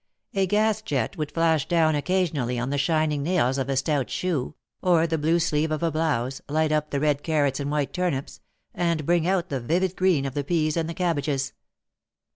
[0.33, 4.55] A gas jet would flash down occasionally on the shining nails of a stout shoe,
[4.81, 8.41] or the blue sleeve of a blouse, light up the red carrots and white turnips,
[8.73, 11.53] and bring out the vivid green of the peas and the cabbages.